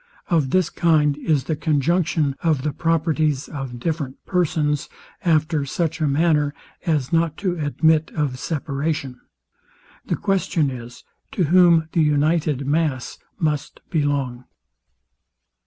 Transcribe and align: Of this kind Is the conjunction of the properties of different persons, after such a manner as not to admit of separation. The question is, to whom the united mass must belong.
Of 0.31 0.49
this 0.49 0.71
kind 0.71 1.15
Is 1.15 1.43
the 1.43 1.55
conjunction 1.55 2.35
of 2.41 2.63
the 2.63 2.73
properties 2.73 3.47
of 3.47 3.79
different 3.79 4.17
persons, 4.25 4.89
after 5.23 5.63
such 5.63 6.01
a 6.01 6.07
manner 6.07 6.55
as 6.87 7.13
not 7.13 7.37
to 7.45 7.53
admit 7.59 8.09
of 8.15 8.39
separation. 8.39 9.21
The 10.07 10.15
question 10.15 10.71
is, 10.71 11.03
to 11.33 11.43
whom 11.43 11.87
the 11.91 12.01
united 12.01 12.65
mass 12.65 13.19
must 13.39 13.79
belong. 13.91 14.45